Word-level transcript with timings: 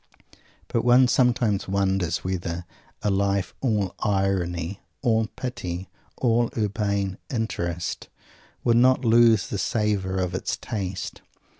But 0.67 0.83
one 0.83 1.07
sometimes 1.07 1.67
wonders 1.67 2.23
whether 2.23 2.65
a 3.03 3.11
life 3.11 3.53
all 3.61 3.93
"irony," 3.99 4.79
all 5.03 5.27
"pity," 5.35 5.89
all 6.17 6.49
urbane 6.57 7.19
"interest," 7.29 8.09
would 8.63 8.77
not 8.77 9.05
lose 9.05 9.45
the 9.49 9.59
savor 9.59 10.17
of 10.17 10.33
its 10.33 10.57
taste! 10.57 11.21